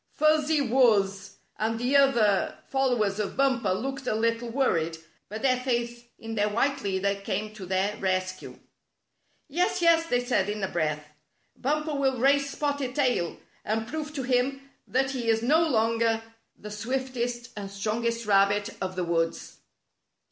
[0.15, 4.63] Fuzzy Wuzz and the other followers of Bumper looked a little A Test of Fleetness
[4.63, 4.97] 39 worried,
[5.29, 8.57] but their faith in their white leader came to their rescue.
[9.47, 11.05] "Yes, yes,'' they said in a breath,
[11.55, 16.23] "Bumper will race Spotted Tail, and prove to him that he is no longer
[16.57, 19.59] the swiftest and strongest rabbit of the woods."